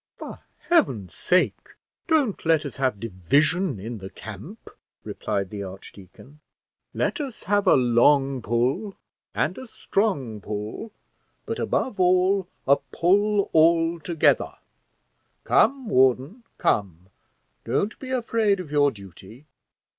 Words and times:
"For 0.15 0.39
heaven's 0.69 1.13
sake, 1.13 1.75
don't 2.07 2.43
let 2.43 2.65
us 2.65 2.77
have 2.77 2.99
division 2.99 3.79
in 3.79 3.99
the 3.99 4.09
camp," 4.09 4.71
replied 5.03 5.51
the 5.51 5.61
archdeacon: 5.61 6.39
"let 6.91 7.21
us 7.21 7.43
have 7.43 7.67
a 7.67 7.75
long 7.75 8.41
pull 8.41 8.95
and 9.35 9.59
a 9.59 9.67
strong 9.67 10.41
pull, 10.41 10.91
but 11.45 11.59
above 11.59 11.99
all 11.99 12.47
a 12.67 12.77
pull 12.91 13.51
all 13.53 13.99
together; 13.99 14.53
come, 15.43 15.87
warden, 15.87 16.45
come; 16.57 17.09
don't 17.63 17.99
be 17.99 18.09
afraid 18.09 18.59
of 18.59 18.71
your 18.71 18.89
duty." 18.89 19.45